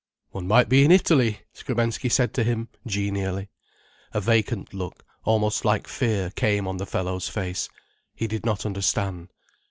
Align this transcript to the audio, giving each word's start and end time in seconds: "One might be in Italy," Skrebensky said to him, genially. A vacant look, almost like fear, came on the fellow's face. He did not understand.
"One 0.31 0.47
might 0.47 0.67
be 0.67 0.83
in 0.83 0.89
Italy," 0.89 1.41
Skrebensky 1.53 2.09
said 2.09 2.33
to 2.33 2.43
him, 2.43 2.69
genially. 2.87 3.49
A 4.15 4.19
vacant 4.19 4.73
look, 4.73 5.03
almost 5.25 5.63
like 5.63 5.85
fear, 5.87 6.31
came 6.31 6.67
on 6.67 6.77
the 6.77 6.87
fellow's 6.87 7.27
face. 7.29 7.69
He 8.15 8.25
did 8.25 8.43
not 8.43 8.65
understand. 8.65 9.27